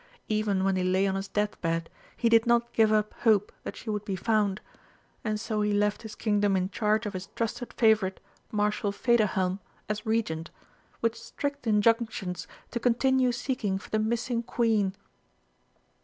Even 0.29 0.63
when 0.63 0.77
he 0.77 0.83
lay 0.83 1.05
on 1.05 1.13
his 1.13 1.27
death 1.27 1.61
bed 1.61 1.87
he 2.17 2.27
did 2.27 2.47
not 2.47 2.73
give 2.73 2.91
up 2.91 3.13
hope 3.19 3.51
that 3.61 3.75
she 3.75 3.91
would 3.91 4.03
be 4.03 4.15
found, 4.15 4.59
and 5.23 5.39
so 5.39 5.61
he 5.61 5.73
left 5.73 6.01
his 6.01 6.15
Kingdom 6.15 6.57
in 6.57 6.71
charge 6.71 7.05
of 7.05 7.13
his 7.13 7.27
trusted 7.35 7.71
favourite 7.73 8.19
Marshal 8.51 8.91
Federhelm 8.91 9.59
as 9.87 10.03
Regent, 10.03 10.49
with 11.01 11.15
strict 11.15 11.67
injunctions 11.67 12.47
to 12.71 12.79
continue 12.79 13.31
seeking 13.31 13.77
for 13.77 13.91
the 13.91 13.99
missing 13.99 14.41
Queen." 14.41 14.95